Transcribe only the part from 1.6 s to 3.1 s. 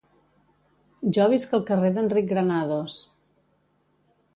carrer d'Enric Granados